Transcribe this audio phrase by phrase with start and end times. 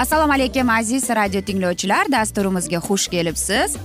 [0.00, 2.12] assalomu alaykum aziz radio tinglovchilar.
[2.12, 3.76] Dasturimizga xush kelibsiz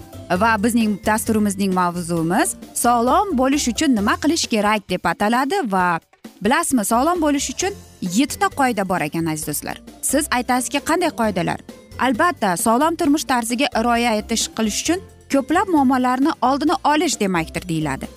[0.42, 6.00] va bizning dasturimizning mavzuimiz sog'lom bo'lish uchun nima qilish kerak deb ataladi va
[6.44, 7.74] bilasizmi sog'lom bo'lish uchun
[8.20, 9.82] yettita qoida bor ekan aziz do'stlar.
[10.12, 11.60] Siz aytasizki qanday qoidalar?
[12.08, 18.08] Albatta sog'lom turmush tarziga rioya etish qilish uchun ko'plab muammolarni oldini olish demakdir deyiladi.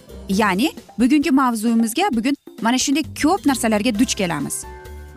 [0.41, 4.57] Ya'ni bugungi mavzuyimizga bugun mana shunday ko'p narsalarga duch kelamiz.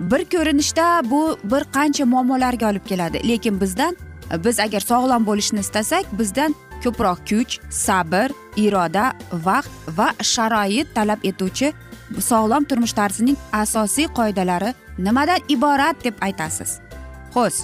[0.02, 3.28] Bir ko'rinishda bu bir qancha muammolarga olib keladi.
[3.28, 3.98] Lekin bizdan
[4.44, 11.74] biz agar sog'lom bo'lishni istasak bizdan ko'proq kuch sabr iroda vaqt va sharoit talab etuvchi
[12.20, 16.80] sog'lom turmush tarzining asosiy qoidalari nimadan iborat deb aytasiz?
[17.36, 17.60] Xo'sh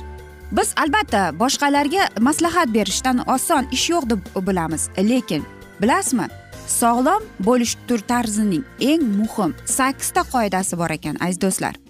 [0.51, 4.89] biz albatta boshqalarga maslahat berishdan oson ish yo'q deb bilamiz.
[4.97, 5.43] Lekin
[5.81, 6.27] bilasizmi
[6.67, 11.86] sog'lom bo'lish tur tarzining eng muhim sakkizta qoidasi bor ekan aziz do'stlar.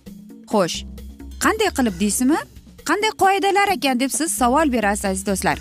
[0.52, 0.78] Xo'sh
[1.44, 2.40] qanday qilib deysizmi?
[2.90, 5.58] Qanday qoidalar ekan deb siz savol berasiz aziz do'stlar.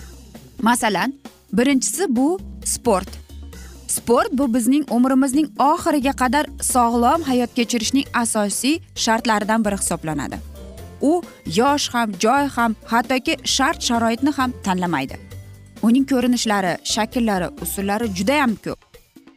[0.62, 1.14] Masalan
[1.52, 3.08] birinchisi bu sport.
[3.88, 10.36] Sport bu bizning umrimizning oxiriga qadar sog'lom hayot kechirishning asosiy shartlaridan biri hisoblanadi.
[11.00, 11.22] U
[11.58, 15.16] yosh ham joy ham hattoki shart sharoitni ham tanlamaydi.
[15.82, 18.78] Uning ko'rinishlari shakllari usullari judayam ko'p.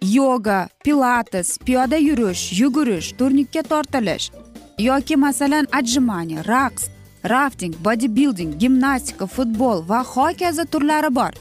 [0.02, 4.32] Yoga pilates piyoda yurish yugurish turnikka tortilish
[4.80, 6.84] yoki masalan отжимание raqs
[7.24, 11.32] rafting bodibilding gimnastika futbol va hokazo turlari bor.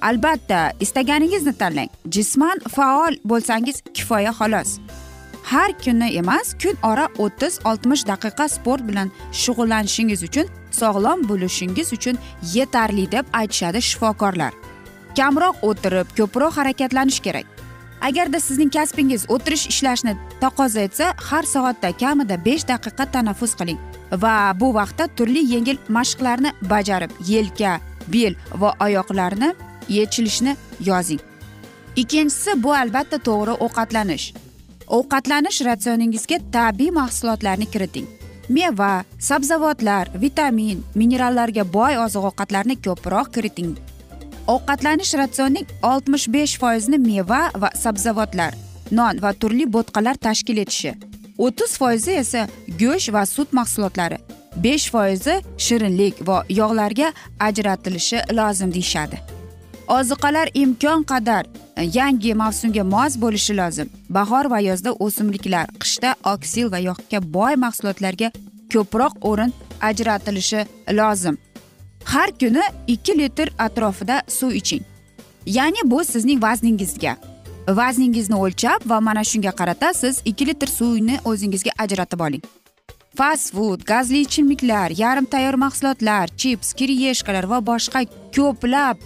[0.00, 1.90] Albatta istaganingizni tanlang.
[2.14, 4.80] Jisman faol bo'lsangiz kifoya xolos.
[5.44, 10.46] Har kuni emas kun ora o'ttiz oltmish daqiqa sport bilan shug'ullanishingiz uchun
[10.80, 12.16] sog'lom bo'lishingiz uchun
[12.54, 14.52] yetarli deb aytishadi shifokorlar.
[15.16, 17.57] Kamroq o'tirib ko'proq harakatlanish kerak.
[18.00, 23.78] Agarda sizning kasbingiz o'tirish ishlashni taqozo etsa har soatda kamida besh daqiqa tanaffus qiling
[24.22, 27.80] va bu vaqtda turli yengil mashqlarni bajarib yelka
[28.12, 29.54] bel va oyoqlarni
[29.88, 31.20] yechilishni yozing.
[31.96, 34.32] Ikkinchisi bu albatta to'g'ri ovqatlanish.
[34.98, 38.06] Ovqatlanish ratsioningizga tabiiy mahsulotlarni kiriting.
[38.48, 43.76] Meva sabzavotlar vitamin minerallarga boy oziq ovqatlarni ko'proq kiriting.
[44.54, 48.52] Ovqatlanish ratsionining oltmish besh foizini meva va sabzavotlar
[48.90, 50.92] non va turli bo'tqalar tashkil etishi.
[51.38, 52.48] O'ttiz foizi esa
[52.80, 54.18] go'sht va sut mahsulotlari
[54.64, 55.34] besh foizi
[55.66, 57.12] shirinlik va yog'larga
[57.48, 59.18] ajratilishi lozim deyishadi.
[59.88, 61.46] Oziqalar imkon qadar
[61.76, 63.88] e, yangi mavsumga mos bo'lishi lozim.
[64.16, 68.28] Bahor va yozda o'simliklar qishda oksil va yog'ga boy mahsulotlarga
[68.72, 69.52] ko'proq o'rin
[69.88, 70.66] ajratilishi
[71.00, 71.38] lozim.
[72.04, 74.84] Har kuni ikki litr atrofida suv iching.
[75.46, 77.16] Ya'ni bu sizning vazningizga.
[77.68, 82.42] Vazningizni o'lchab va mana shunga qarata siz ikki litr suvni o'zingizga ajratib oling.
[83.16, 88.04] Fast food gazli ichimliklar yarim tayyor mahsulotlar chips kiriyeshkalar va boshqa
[88.36, 88.96] ko'plab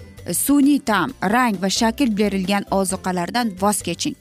[0.44, 4.16] sun'iy ta'm rang va shakl berilgan ozuqalardan voz keching.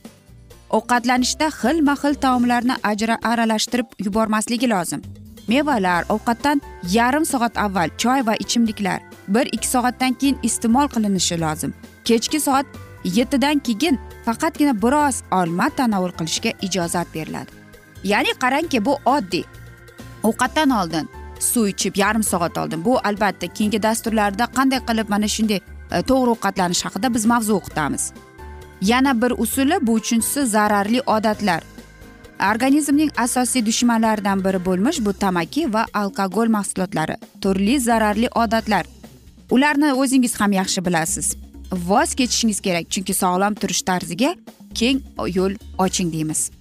[0.78, 5.02] Ovqatlanishda xilma xil taomlarni ajra aralashtirib yubormasligi lozim.
[5.52, 6.62] Mevalar ovqatdan
[6.98, 11.74] yarim soat avval choy va ichimliklar bir ikki soatdan keyin iste'mol qilinishi lozim.
[12.06, 12.66] Kechki soat
[13.04, 17.52] yettidan keyin faqatgina biroz olma tanovul qilishga ijozat beriladi.
[18.04, 19.44] Ya'ni qarangki bu oddiy.
[20.24, 21.10] Ovqatdan oldin
[21.40, 22.86] suv ichib yarim soat oldin.
[22.86, 25.60] Bu albatta keyingi dasturlarda qanday qilib mana shunday
[25.92, 28.14] e, to'g'ri ovqatlanish haqida biz mavzu o'qitamiz.
[28.82, 31.62] Yana bir usuli bu uchinchisi zararli odatlar.
[32.42, 38.86] Organizmning asosiy dushmanlaridan biri bo'lmish bu tamaki va alkogol mahsulotlari turli zararli odatlar.
[39.52, 41.36] Ularni o'zingiz ham yaxshi bilasiz.
[41.88, 44.36] Voz kechishingiz kerak chunki sog'lom turish tarziga
[44.74, 45.02] keng
[45.38, 46.52] yo'l oching deymiz.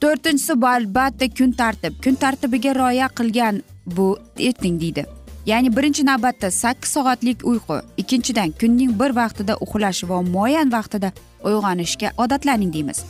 [0.00, 1.92] To'rtinchisi bu albatta kun tartib.
[2.04, 5.04] Kun tartibiga rioya qilgan bu eting deydi.
[5.46, 11.12] Ya'ni birinchi navbatda sakkiz soatlik uyqu ikkinchidan kunning bir vaqtida uxlash va muayyan vaqtida
[11.44, 13.04] uyg'onishga odatlaning deymiz.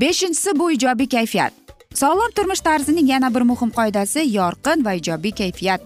[0.00, 1.52] Beshinchisi bu ijobiy kayfiyat.
[1.94, 5.80] Sog'lom turmush tarzining yana bir muhim qoidasi yorqin va ijobiy kayfiyat.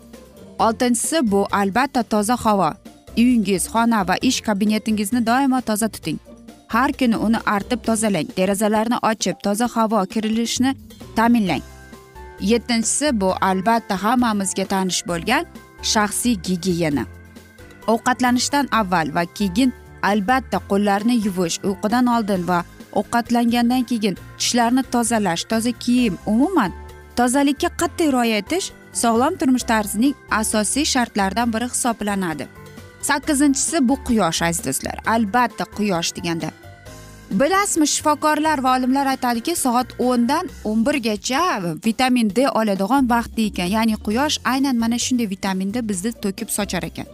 [0.59, 2.73] Oltinchisi bu albatta toza havo.
[3.19, 6.19] Uyingiz xona va ish kabinetingizni doimo toza tuting.
[6.69, 10.75] Har kuni uni artib tozalang derazalarni ochib toza havo kirilishini
[11.17, 11.63] ta'minlang.
[12.41, 15.45] Yettinchisi bu albatta hammamizga tanish bo'lgan
[15.83, 17.05] shaxsiy gigiyena.
[17.87, 19.73] Ovqatlanishdan avval va keyin
[20.03, 26.73] albatta qo'llarni yuvish uyqudan oldin va ovqatlangandan keyin tishlarni tozalash toza kiyim umuman
[27.17, 28.73] tozalikka qat'iy rioya etish
[29.03, 32.47] sog'lom turmush tarzining asosiy shartlaridan biri hisoblanadi.
[33.03, 34.97] Sakkizinchisi bu quyosh aziz do'stlar.
[35.07, 36.51] Albatta quyosh deganda.
[37.31, 41.43] Bilasizmi shifokorlar va olimlar aytadiki soat o'ndan o'n birgacha
[41.87, 43.71] vitamin d oladigan vaqt ekan.
[43.77, 47.07] Ya'ni quyosh aynan mana shunday vitaminni bizni to'kib sochar ekan.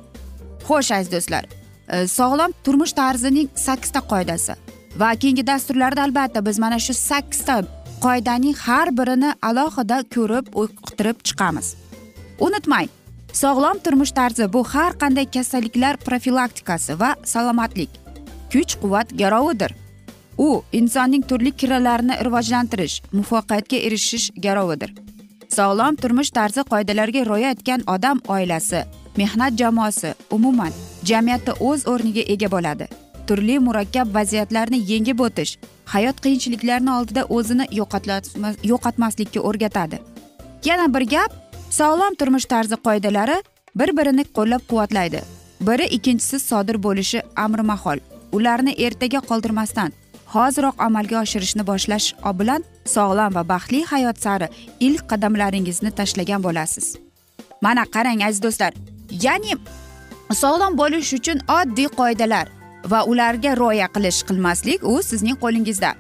[0.68, 1.44] Xo'sh aziz do'stlar
[1.88, 4.54] e, sog'lom turmush tarzining sakkizta qoidasi.
[4.98, 7.56] Va keyingi dasturlarda albatta biz mana shu sakkizta
[8.04, 11.66] qoidaning har birini alohida ko'rib uqtirib chiqamiz.
[12.46, 12.88] Unutmang
[13.42, 17.90] sog'lom turmush tarzi bu har qanday kasalliklar profilaktikasi va salomatlik
[18.52, 19.72] kuch quvvat garovidir.
[20.38, 24.90] U insonning turli kiralarini rivojlantirish muvaffaqiyatga erishish garovidir.
[25.56, 28.84] Sog'lom turmush tarzi qoidalariga rioya etgan odam oilasi
[29.16, 30.72] mehnat jamoasi umuman
[31.10, 32.88] jamiyatda o'z o'rniga ega bo'ladi.
[33.28, 35.52] Turli murakkab vaziyatlarni yengib o'tish
[35.94, 37.64] hayot qiyinchiliklarini oldida o'zini
[38.70, 39.98] yo'qotmaslikka o'rgatadi.
[40.68, 41.32] Yana bir gap
[41.80, 43.36] sog'lom turmush tarzi qoidalari
[43.80, 45.20] bir birini qo'llab quvvatlaydi
[45.68, 47.98] biri ikkinchisi sodir bo'lishi amri mahol
[48.32, 49.92] ularni ertaga qoldirmasdan
[50.34, 52.08] hoziroq amalga oshirishni boshlash
[52.40, 52.64] bilan
[52.94, 54.48] sog'lom va baxtli hayot sari
[54.80, 56.86] ilk qadamlaringizni tashlagan bo'lasiz.
[57.60, 58.72] Mana qarang aziz do'stlar.
[59.26, 59.52] Ya'ni
[60.42, 62.46] sog'lom bo'lish uchun oddiy qoidalar
[62.90, 65.94] va ularga rioya qilish qilmaslik u sizning qo'lingizda.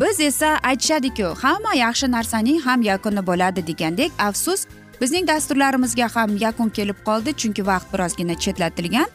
[0.00, 4.66] Biz esa aytishadiku hamma yaxshi narsaning ham yakuni bo'ladi degandek afsus
[5.00, 9.06] bizning dasturlarimizga ham yakun kelib qoldi chunki vaqt birozgina chetlatilgan.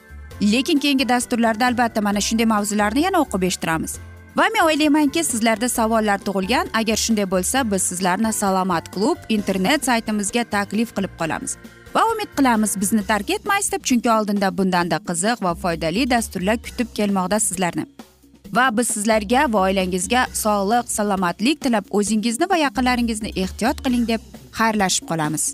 [0.42, 4.00] Lekin keyingi dasturlarda albatta mana shunday mavzularni yana o'qib eshittiramiz.
[4.38, 6.68] Va men o'ylaymanki sizlarda savollar tug'ilgan.
[6.74, 11.58] Agar shunday bo'lsa biz sizlarni salomat klub internet saytimizga taklif qilib qolamiz.
[11.96, 16.94] Va umid qilamiz bizni tark etmaysiz deb chunki oldinda bundanda qiziq va foydali dasturlar kutib
[16.98, 17.86] kelmoqda sizlarni.
[18.58, 24.22] Va biz sizlarga va oilangizga sog'lik salomatlik tilab o'zingizni va yaqinlaringizni ehtiyot qiling deb
[24.60, 25.54] xayrlashib qolamiz.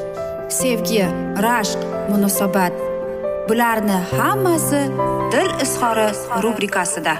[0.51, 1.05] sevgi
[1.45, 1.79] rashq
[2.09, 2.73] munosabat.
[3.49, 4.81] Bularni hammasi
[5.31, 6.07] dil izhori
[6.43, 7.13] rubrikasida.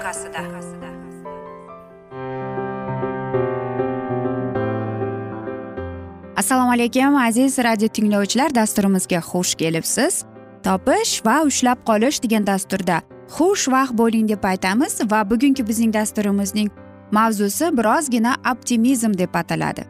[6.38, 10.26] Assalomu alaykum aziz radio tinglovchilar dasturimizga xush kelibsiz.
[10.64, 13.02] Topish va ushlab qolish degan dasturda
[13.38, 16.70] xushvaqt bo'ling deb aytamiz va bugungi bizning dasturimizning
[17.12, 19.84] mavzusi birozgina optimizm deb ataladi.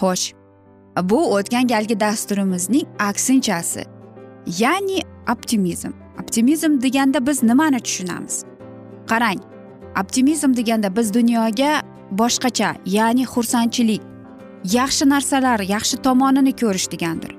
[0.00, 0.41] Xo'sh
[1.00, 3.84] bu o'tgan galgi dasturimizning aksinchasi
[4.46, 5.00] ya'ni
[5.32, 5.92] optimizm.
[6.22, 8.44] Optimizm deganda biz nimani tushunamiz?
[9.06, 9.40] Qarang
[10.00, 14.02] optimizm deganda biz dunyoga boshqacha ya'ni xursandchilik
[14.64, 17.32] yaxshi narsalar yaxshi tomonini ko'rish degandir.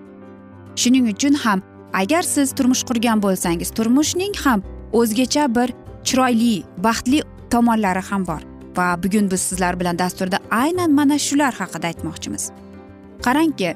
[0.75, 1.62] Shuning uchun ham
[1.93, 5.69] agar siz turmush qurgan bo'lsangiz turmushning ham o'zgacha bir
[6.03, 8.41] chiroyli baxtli tomonlari ham bor.
[8.77, 12.51] Va bugun biz sizlar bilan dasturda aynan mana shular haqida aytmoqchimiz.
[13.25, 13.72] Qarangki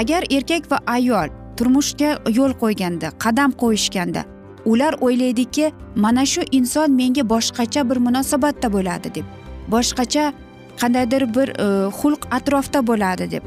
[0.00, 4.22] agar erkak va ayol turmushga yo'l qo'yganda qadam qo'yishganda
[4.64, 5.72] ular o'ylaydiki
[6.04, 9.26] mana shu inson menga boshqacha bir munosabatda bo'ladi deb
[9.74, 10.32] boshqacha
[10.80, 13.42] qandaydir bir e, xulq atrofda bo'ladi deb.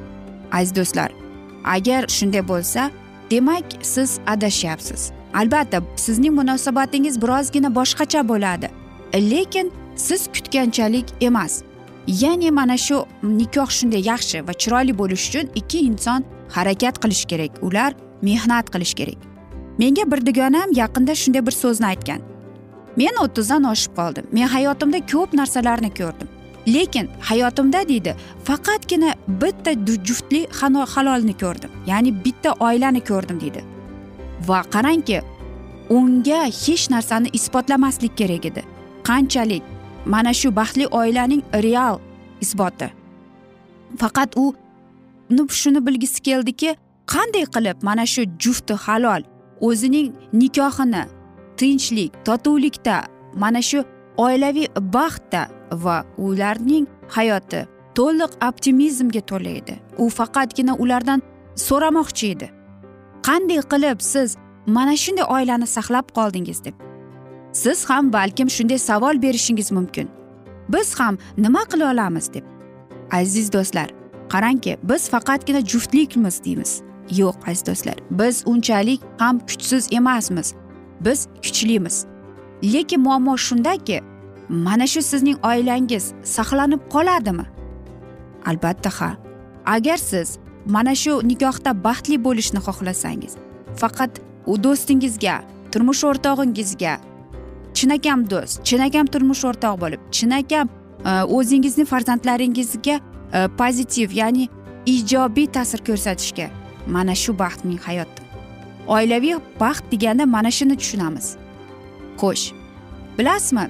[0.51, 1.12] Aziz do'stlar
[1.63, 2.92] agar shunday bo'lsa
[3.32, 5.12] demak siz adashyapsiz.
[5.34, 8.68] Albatta sizning munosabatingiz birozgina boshqacha bo'ladi
[9.13, 11.62] lekin siz kutganchalik emas.
[12.07, 17.51] Ya'ni mana shu nikoh shunday yaxshi va chiroyli bo'lishi uchun ikki inson harakat qilish kerak
[17.62, 19.19] ular mehnat qilish kerak.
[19.77, 22.21] Menga bir dugonam yaqinda shunday bir so'zni aytgan.
[22.97, 24.25] Men o'ttizdan oshib qoldim.
[24.31, 26.29] Men hayotimda ko'p narsalarni ko'rdim.
[26.67, 29.71] Lekin hayotimda deydi faqatgina bitta
[30.07, 30.53] juftlik
[30.95, 31.71] halolni ko'rdim.
[31.88, 33.63] Ya'ni bitta oilani ko'rdim deydi.
[34.47, 35.21] Va qarangki
[35.89, 38.63] unga hech narsani isbotlamaslik kerak edi.
[39.03, 39.63] Qanchalik
[40.05, 42.00] mana shu baxtli oilaning real
[42.41, 42.88] isboti.
[44.01, 44.53] Faqat u
[45.50, 46.75] shuni bilgisi keldiki
[47.13, 49.21] qanday qilib mana shu jufti halol
[49.67, 51.03] o'zining nikohini
[51.57, 52.95] tinchlik totuvlikda
[53.43, 53.79] mana shu
[54.17, 55.41] oilaviy baxtda
[55.83, 56.85] va ularning
[57.15, 57.62] hayoti
[57.97, 61.19] to'liq optimizmga to'la edi u faqatgina ulardan
[61.67, 62.47] so'ramoqchi edi.
[63.27, 64.29] Qanday qilib siz
[64.67, 66.59] mana shunday oilani saqlab qoldingiz?
[66.65, 66.85] deb
[67.55, 70.09] siz ham balkim shunday savol berishingiz mumkin.
[70.69, 72.43] Biz ham nima qila olamiz deb.
[73.12, 73.89] Aziz do'stlar
[74.29, 76.81] qarangki biz faqatgina juftlikmiz deymiz.
[77.19, 80.53] Yo'q aziz do'stlar biz unchalik ham kuchsiz emasmiz.
[81.01, 82.05] Biz kuchlimiz.
[82.63, 84.01] Lekin muammo shundaki
[84.50, 87.45] mana shu sizning oilangiz saqlanib qoladimi?
[88.45, 89.17] Albatta ha.
[89.65, 93.33] Agar siz mana shu nikohda baxtli bo'lishni xohlasangiz
[93.81, 94.12] faqat
[94.45, 95.35] u do'stingizga
[95.71, 96.93] turmush o'rtog'ingizga
[97.77, 100.67] chinakam do'st chinakam turmush o'rtog'i bo'lib chinakam
[101.10, 104.50] e, o'zingizni farzandlaringizga e, pozitiv ya'ni
[104.96, 106.48] ijobiy ta'sir ko'rsatishga
[106.96, 108.12] mana shu baxtning hayot
[108.88, 111.36] oilaviy baxt deganda mana shuni tushunamiz.
[112.22, 112.46] Xo'sh
[113.17, 113.70] bilasizmi?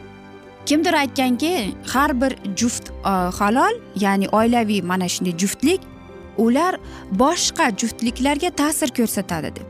[0.66, 1.52] Kimdir aytganki
[1.94, 3.10] har bir juft e,
[3.40, 3.74] halol
[4.06, 5.82] ya'ni oilaviy mana shunday juftlik
[6.38, 6.74] ular
[7.12, 9.68] boshqa juftliklarga ta'sir ko'rsatadi deb.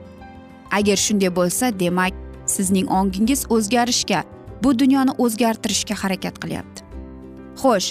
[0.72, 2.13] Agar shunday bo'lsa demak
[2.55, 4.24] sizning ongingiz o'zgarishga
[4.63, 6.81] bu dunyoni o'zgartirishga harakat qilyapti.
[7.62, 7.89] Xo'sh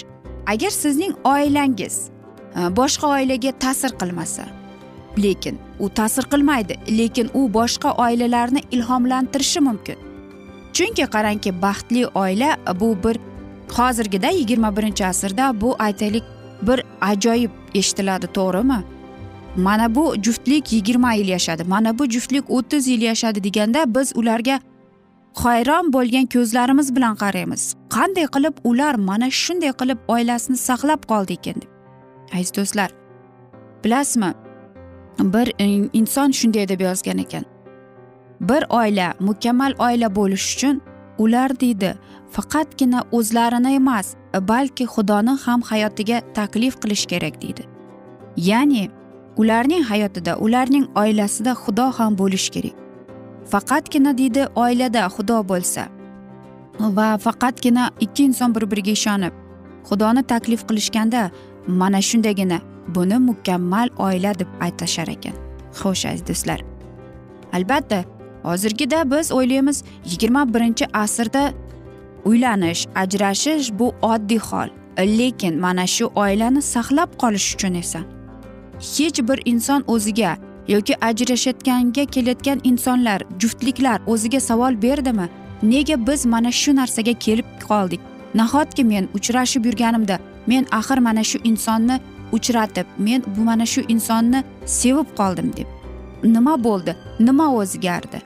[0.53, 4.45] agar sizning oilangiz e, boshqa oilaga ta'sir qilmasa
[5.25, 9.97] lekin u ta'sir qilmaydi lekin u boshqa oilalarni ilhomlantirishi mumkin.
[10.75, 13.19] Chunki qarangki baxtli oila e, bu bir
[13.77, 16.23] hozirgida yigirma birinchi asrda bu aytaylik
[16.67, 18.79] bir ajoyib eshitiladi to'g'rimi?
[19.57, 21.63] Mana bu juftlik yigirma yil yashadi.
[21.63, 24.59] Mana bu juftlik o'ttiz yil yashadi deganda biz ularga
[25.33, 27.75] hayron bo'lgan ko'zlarimiz bilan qaraymiz.
[27.89, 31.69] Qanday qilib ular mana shunday qilib oilasini saqlab qoldi ekan deb.
[32.33, 32.89] Aziz do'stlar
[33.83, 34.33] bilasizmi
[35.19, 35.47] bir
[35.93, 37.45] inson shunday deb yozgan ekan.
[38.41, 40.81] Bir oila mukammal oila bo'lishi uchun
[41.17, 41.95] ular deydi
[42.31, 44.15] faqatgina o'zlarini emas
[44.47, 47.63] balki xudoni ham hayotiga taklif qilish kerak deydi.
[48.37, 48.89] Ya'ni
[49.37, 52.75] ularning hayotida ularning oilasida xudo ham bo'lishi kerak.
[53.51, 55.83] Faqatgina deydi oilada xudo bo'lsa
[56.79, 59.33] va faqatgina ikki inson bir biriga ishonib
[59.89, 61.31] xudoni taklif qilishganda
[61.67, 62.59] mana shundagina
[62.95, 65.35] buni mukammal oila deb aytishar ekan.
[65.79, 66.59] Xo'sh aziz do'stlar.
[67.53, 68.03] Albatta
[68.43, 71.53] hozirgida biz o'ylaymiz yigirma birinchi asrda
[72.25, 74.69] uylanish ajrashish bu oddiy hol.
[74.97, 78.14] Lekin mana shu oilani saqlab qolish uchun esa
[78.93, 80.37] hech bir inson o'ziga
[80.67, 85.29] yoki ajrashayotganga kelayotgan insonlar juftliklar o'ziga savol berdimi?
[85.63, 88.01] Nega biz mana shu narsaga kelib qoldik?
[88.35, 91.99] Nahotki men uchrashib yurganimda men axir mana shu insonni
[92.31, 95.67] uchratib men bu mana shu insonni sevib qoldim deb?
[96.23, 96.95] Nima bo'ldi?
[97.19, 98.19] Nima o'zgardi?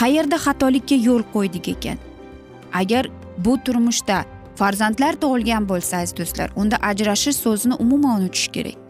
[0.00, 1.98] Qayerda xatolikka yo'l qo'ydik ekan?
[2.80, 4.24] Agar bu turmushda
[4.56, 8.83] farzandlar tug'ilgan bo'lsa aziz do'stlar unda ajrashish so'zini umuman unutish kerak.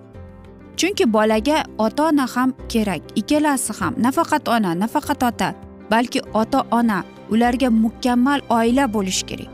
[0.76, 5.54] Chunki bolaga ota ona ham kerak ikkalasi ham nafaqat ona nafaqat ota
[5.90, 9.50] balki ota ona ularga mukammal oila bo'lishi kerak.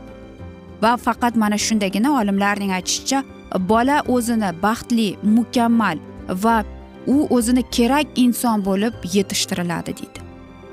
[0.81, 3.23] Va faqat mana shundagina olimlarning aytishicha
[3.71, 5.97] bola o'zini baxtli mukammal
[6.43, 6.63] va
[7.07, 10.19] u o'zini kerak inson bo'lib yetishtiriladi deydi.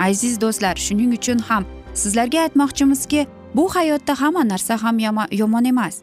[0.01, 1.65] Aziz do'stlar shuning uchun ham
[1.95, 4.99] sizlarga aytmoqchimizki bu hayotda hamma narsa ham
[5.33, 5.95] yomon emas.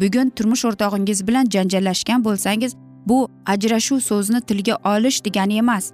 [0.00, 2.72] Bugun turmush o'rtog'ingiz bilan janjallashgan bo'lsangiz
[3.06, 5.92] bu ajrashuv so'zini tilga olish degani emas.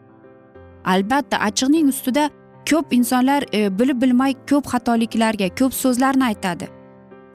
[0.85, 2.31] Albatta achchiqning ustida
[2.71, 6.69] ko'p insonlar e, bilib bilmay ko'p xatoliklarga ko'p so'zlarni aytadi.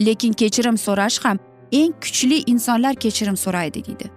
[0.01, 1.37] Lekin kechirim so'rash ham
[1.71, 4.11] eng kuchli insonlar kechirim so'raydi deydi.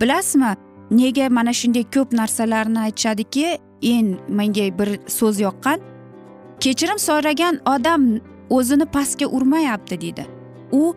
[0.00, 0.56] Bilasizmi
[0.90, 5.78] nega mana shunday ko'p narsalarni aytishadiki eng menga bir so'z yoqqan?
[6.60, 8.02] Kechirim so'ragan odam
[8.50, 10.26] o'zini pastga urmayapti deydi.
[10.72, 10.94] U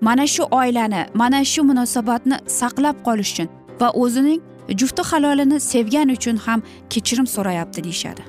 [0.00, 3.48] mana shu oilani mana shu munosabatni saqlab qolish uchun
[3.80, 4.40] va o'zining
[4.80, 8.22] jufti halolini sevgani uchun ham kechirim so'rayapti deyishadi.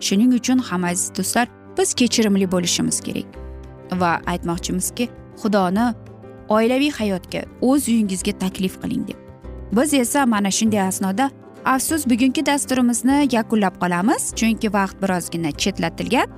[0.00, 3.28] Shuning uchun ham aziz do'stlar biz kechirimli bo'lishimiz kerak.
[4.00, 5.08] Va aytmoqchimizki
[5.42, 5.86] xudoni
[6.48, 9.18] oilaviy hayotga o'z uyingizga taklif qiling deb.
[9.72, 11.30] Biz esa mana shunday asnoda
[11.64, 16.28] afsus bugungi dasturimizni yakunlab qolamiz chunki vaqt birozgina chetlatilgan.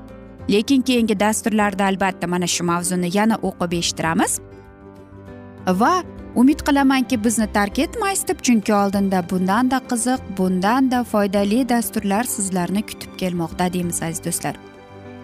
[0.52, 4.40] Lekin keyingi dasturlarda albatta mana shu mavzuni yana o'qib eshittiramiz.
[5.66, 6.03] Va
[6.37, 13.16] umid qilamanki bizni tark etmaysiz deb chunki oldinda bundanda qiziq bundanda foydali dasturlar sizlarni kutib
[13.18, 14.57] kelmoqda deymiz aziz do'stlar.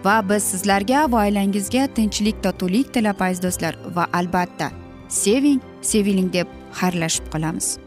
[0.05, 3.75] Va biz sizlarga va oilangizga tinchlik totuvlik tilab aziz do'stlar.
[3.95, 4.71] Va albatta
[5.09, 6.47] seving seviling deb
[6.79, 7.86] xayrlashib qolamiz.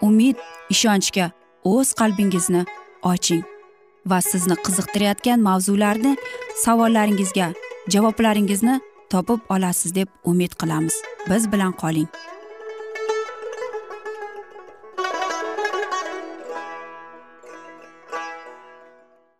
[0.00, 0.36] umid
[0.70, 1.30] ishonchga
[1.64, 2.62] o'z qalbingizni
[3.12, 3.44] oching
[4.10, 6.12] va sizni qiziqtirayotgan mavzularni
[6.64, 7.48] savollaringizga
[7.94, 10.94] javoblaringizni topib olasiz deb umid qilamiz.
[11.30, 12.08] Biz bilan qoling.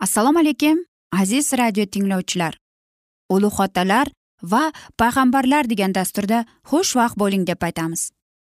[0.00, 0.78] Assalomu alaykum
[1.12, 2.54] aziz radio tinglovchilar.
[3.30, 4.06] Ulug' otalar
[4.42, 8.10] va payg'ambarlar degan dasturda xushvaqt bo'ling deb aytamiz.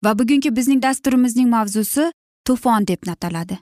[0.03, 2.11] Va bugungi bizning dasturimizning mavzusi
[2.45, 3.59] to'fon deb ataladi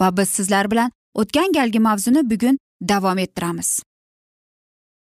[0.00, 3.82] va biz sizlar bilan o'tgan galgi mavzuni bugun davom ettiramiz.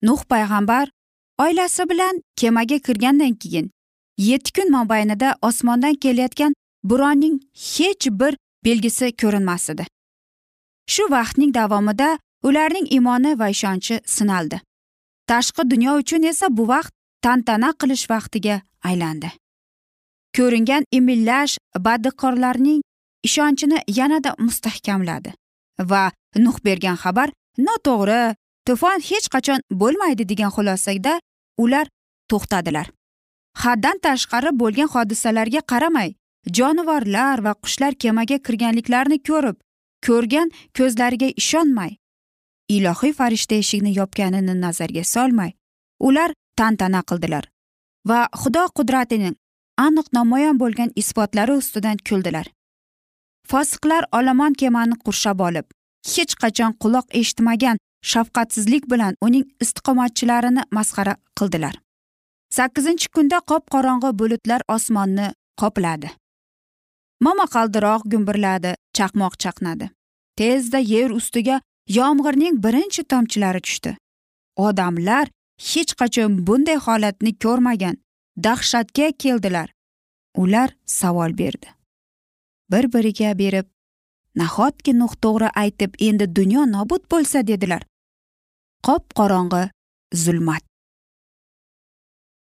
[0.04, 0.90] Nuh payg'ambar
[1.40, 3.72] oilasi bilan kemaga kirgandan keyin
[4.18, 9.86] yetti kun mobaynida osmondan kelayotgan bo'ronning hech bir belgisi ko'rinmas edi.
[10.88, 14.62] Shu vaqtning davomida ularning imoni va ishonchi sinaldi.
[15.28, 19.32] Tashqi dunyo uchun esa bu vaqt tantana qilish vaqtiga aylandi.
[20.38, 22.82] Ko'ringan imillash badiqorlarning
[23.28, 25.34] ishonchini yanada mustahkamladi.
[25.80, 26.12] Va
[26.46, 27.30] nuh bergan xabar
[27.68, 28.36] noto'g'ri
[28.68, 31.14] to'fon hech qachon bo'lmaydi degan xulosada
[31.64, 31.88] ular
[32.30, 32.88] to'xtadilar.
[33.64, 36.10] Haddan tashqari bo'lgan hodisalarga qaramay
[36.58, 39.58] jonivorlar va qushlar kemaga kirganliklarini ko'rib
[40.08, 41.92] ko'rgan ko'zlariga ishonmay
[42.76, 45.52] ilohiy farishta eshikni yopganini nazarga solmay
[46.08, 47.46] ular tantana qildilar.
[48.10, 49.36] Va xudo qudratining
[49.78, 52.48] aniq namoyon bo'lgan isbotlari ustidan kuldilar.
[53.48, 55.66] Fosiqlar olomon kemani qurshab olib
[56.16, 57.78] hech qachon quloq eshitmagan
[58.12, 61.76] shafqatsizlik bilan uning istiqomatchilarini masxara qildilar.
[62.56, 65.28] Sakkizinchi kunda qop qorong'i bulutlar osmonni
[65.62, 66.10] qopladi.
[67.26, 69.90] Momaqaldiroq gumburladi chaqmoq chaqnadi.
[70.38, 71.62] Tezda yer ustiga
[71.98, 73.92] yomg'irning birinchi tomchilari tushdi.
[74.68, 75.26] Odamlar
[75.72, 77.96] hech qachon bunday holatni ko'rmagan
[78.38, 79.74] dahshatga keldilar.
[80.38, 81.68] Ular savol berdi.
[82.72, 83.66] Bir biriga berib
[84.36, 87.48] nahotki nuh to'g'ri aytib endi dunyo nobud bo'lsa?
[87.48, 87.84] dedilar.
[88.84, 89.70] Qop qorong'i
[90.14, 90.64] zulmat.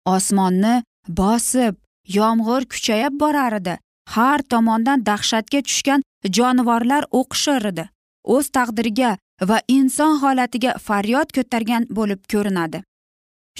[0.05, 1.75] Osmonni bosib
[2.17, 3.77] yomg'ir kuchayib borar edi.
[4.09, 6.01] Har tomondan dahshatga tushgan
[6.37, 7.89] jonivorlar o'qishar edi.
[8.23, 9.17] O'z taqdiriga
[9.49, 12.83] va inson holatiga faryod ko'targan bo'lib ko'rinadi.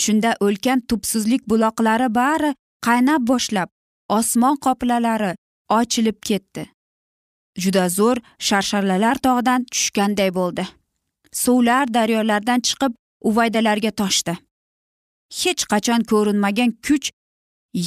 [0.04, 2.52] Shunda o'lkan tubsizlik buloqlari bari
[2.88, 3.70] qaynab boshlab
[4.18, 5.36] osmon qoplalari
[5.80, 6.64] ochilib ketdi.
[7.58, 10.66] Juda zo'r sharsharlalar tog'dan tushganday bo'ldi.
[11.32, 12.94] Suvlar daryolardan chiqib
[13.30, 14.34] uvaydalarga toshdi.
[15.42, 17.12] Hech qachon ko'rinmagan kuch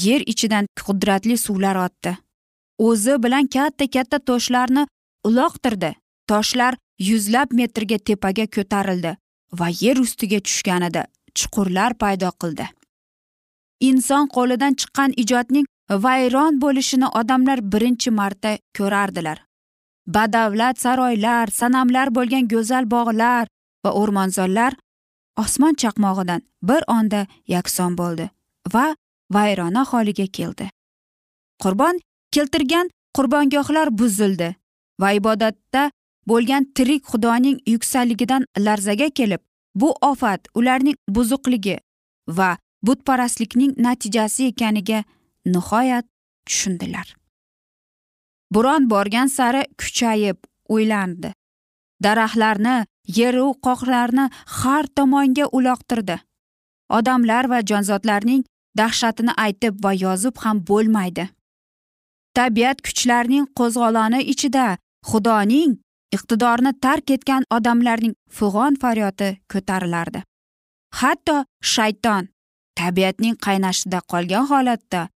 [0.04, 2.16] yer ichidan qudratli suvlar otdi.
[2.88, 4.86] O'zi bilan katta katta toshlarni
[5.28, 5.90] uloqtirdi.
[6.30, 6.74] Toshlar
[7.08, 9.12] yuzlab metrga tepaga ko'tarildi
[9.58, 11.04] va yer ustiga tushganida
[11.38, 12.66] chuqurlar paydo qildi.
[13.88, 15.66] Inson qo'lidan chiqqan ijodning
[16.04, 19.38] vayron bo'lishini odamlar birinchi marta ko'rardilar.
[20.14, 23.46] Badavlat saroylar sanamlar bo'lgan go'zal bog'lar
[23.84, 24.72] va o'rmonzorlar
[25.42, 28.30] osmon chaqmog'idan bir onda yakson bo'ldi
[28.74, 28.86] va
[29.34, 30.70] vayrona holiga keldi.
[31.62, 32.00] Qurbon
[32.34, 34.48] keltirgan qurbongohlar buzildi
[35.00, 35.90] va ibodatda
[36.30, 39.42] bo'lgan tirik xudoning yuksakligidan larzaga kelib
[39.74, 41.78] bu ofat ularning buzuqligi
[42.28, 45.04] va butparastlikning natijasi ekaniga
[45.46, 46.06] nihoyat
[46.46, 47.16] tushundilar.
[48.54, 51.32] Bo'ron borgan sari kuchayib o'ylandi
[52.02, 52.76] daraxtlarni
[53.18, 54.28] yeru qoqlarni
[54.58, 56.16] har tomonga uloqtirdi.
[56.98, 58.44] Odamlar va jonzotlarning
[58.78, 61.28] dahshatini aytib va yozib ham bo'lmaydi.
[62.36, 64.66] Tabiat kuchlarining qo'zg'oloni ichida
[65.10, 65.76] xudoning
[66.16, 70.22] iqtidorni tark etgan odamlarning fig'on faryodi ko'tarilardi.
[71.00, 71.36] Hatto
[71.74, 72.28] shayton
[72.78, 75.08] tabiatning qaynashida qolgan holatda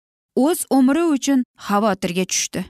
[0.46, 2.62] o'z umri uchun xavotirga tushdi.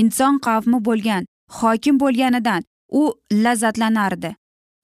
[0.00, 1.26] Inson qavmi bo'lgan
[1.58, 2.62] hokim bo'lganidan
[3.00, 3.02] u
[3.44, 4.30] lazzatlanardi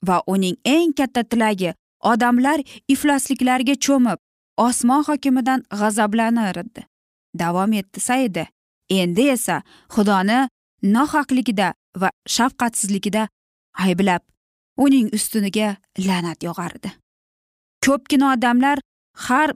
[0.08, 1.70] va uning eng katta tilagi
[2.12, 2.58] odamlar
[2.94, 4.18] iflosliklarga cho'mib
[4.66, 6.82] osmon hokimidan g'azablanardi.
[7.40, 8.44] Davom etdi saidi
[9.00, 9.56] endi esa
[9.94, 10.38] xudoni
[10.94, 13.28] nohaqligida va shafqatsizligida
[13.84, 14.22] ayblab
[14.84, 15.68] uning ustuniga
[16.06, 16.90] la'nat yog'ardi.
[17.84, 18.78] Ko'pgina odamlar
[19.26, 19.50] har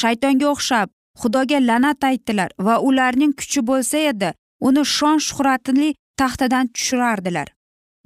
[0.00, 0.88] shaytonga o'xshab
[1.20, 4.30] xudoga la'nat aytdilar va ularning kuchi bo'lsa edi
[4.68, 5.88] uni shon shuhratli
[6.20, 7.48] taxtadan tushirardilar.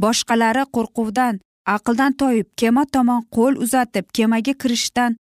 [0.03, 1.35] Boshqalari qo'rquvdan
[1.77, 5.17] aqldan toyib kema tomon qo'l uzatib kemaga kirishdan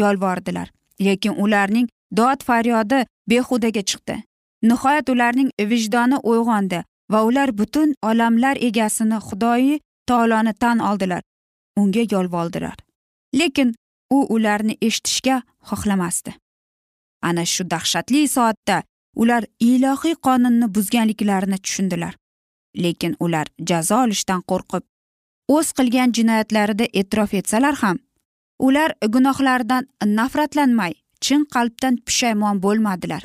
[0.00, 0.68] yolvordilar
[1.06, 1.86] lekin ularning
[2.18, 3.00] dod faryodi
[3.30, 4.16] behudaga chiqdi.
[4.68, 6.82] Nihoyat ularning vijdoni uyg'ondi.
[7.12, 11.22] Va ular butun olamlar egasini xudoyi taoloni tan oldilar.
[11.78, 12.76] Unga yolvoldilar.
[13.34, 13.74] Lekin
[14.10, 16.34] u ularni eshitishga xohlamasdi.
[17.22, 18.82] Ana shu dahshatli soatda
[19.16, 22.14] ular ilohiy qonunni buzganliklarini tushundilar.
[22.82, 24.84] Lekin ular jazo olishdan qo'rqib
[25.56, 27.98] o'z qilgan jinoyatlarida e'tirof etsalar ham
[28.58, 30.92] ular gunohlaridan nafratlanmay
[31.24, 33.22] chin qalbdan pushaymon bo'lmadilar.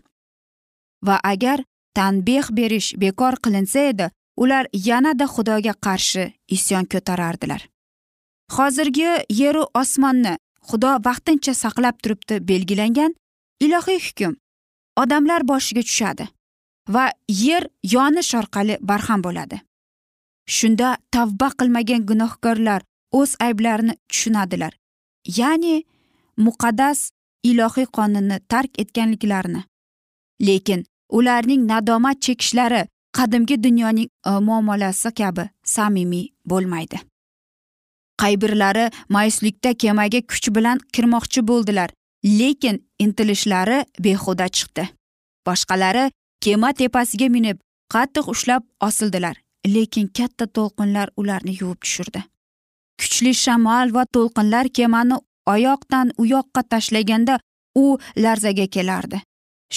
[1.07, 1.63] Va agar
[1.97, 6.23] tanbeh berish bekor qilinsa edi ular yanada xudoga qarshi
[6.55, 7.61] isyon ko'tarardilar.
[8.55, 10.37] Hozirgi yeru osmonni
[10.69, 13.11] xudo vaqtincha saqlab turibdi belgilangan
[13.65, 14.33] ilohiy hukm
[15.01, 16.27] odamlar boshiga tushadi
[16.95, 17.63] va yer
[17.95, 19.57] yonish orqali barham bo'ladi.
[20.55, 22.81] Shunda tavba qilmagan gunohkorlar
[23.19, 24.73] o'z ayblarini tushunadilar.
[25.39, 25.75] Ya'ni
[26.45, 26.99] muqaddas
[27.49, 29.61] ilohiy qonunni tark etganliklarini.
[30.47, 30.85] Lekin
[31.17, 32.83] ularning nadomat chekishlari
[33.17, 36.97] qadimgi dunyoning e, muomalasi kabi samimiy bo'lmaydi.
[38.21, 41.89] Qay birlari mayuslikda kemaga kuch bilan kirmoqchi bo'ldilar
[42.39, 44.83] lekin intilishlari behuda chiqdi.
[45.47, 46.11] Boshqalari
[46.43, 47.57] kema tepasiga minib
[47.93, 49.35] qattiq ushlab osildilar
[49.75, 52.21] lekin katta to'lqinlar ularni yuvib tushirdi.
[52.99, 55.17] Kuchli shamol va to'lqinlar kemani
[55.53, 57.39] oyoqdan u yoqqa tashlaganda
[57.75, 57.85] u
[58.23, 59.21] larzaga kelardi.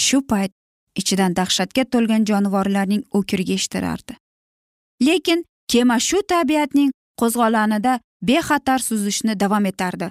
[0.05, 0.53] Shu payt
[1.01, 4.19] ichidan dahshatga to'lgan jonivorlarning o'kirigi eshitilardi
[5.09, 10.11] lekin kema shu tabiatning qo'zg'olonida bexatar suzishni davom etardi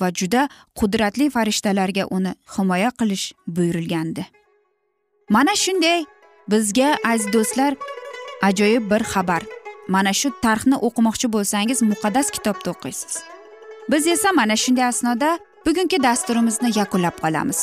[0.00, 4.24] va juda qudratli farishtalarga uni himoya qilish buyurilgandi.
[5.30, 6.04] Mana shunday
[6.52, 7.72] bizga aziz do'stlar
[8.48, 9.42] ajoyib bir xabar.
[9.94, 13.12] Mana shu tarixni o'qimoqchi bo'lsangiz muqaddas kitobda o'qiysiz.
[13.90, 15.30] Biz esa mana shunday asnoda
[15.66, 17.60] bugungi dasturimizni yakunlab qolamiz.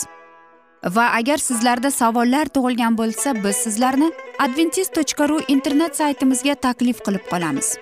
[0.84, 7.26] Va agar sizlarda savollar tug'ilgan bo'lsa biz sizlarni adventis tochka ru internet saytimizga taklif qilib
[7.32, 7.78] qolamiz.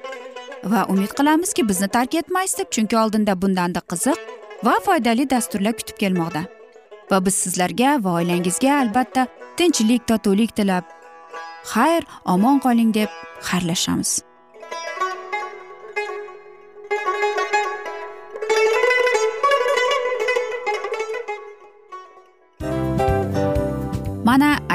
[0.64, 4.18] Va umid qilamizki bizni tark etmaysiz deb chunki oldinda bundanda qiziq
[4.64, 6.44] va foydali dasturlar kutib kelmoqda.
[7.12, 10.86] Va biz sizlarga va oilangizga albatta tinchlik totuvlik tilab
[11.74, 13.10] xayr omon qoling deb
[13.50, 14.27] xayrlashamiz.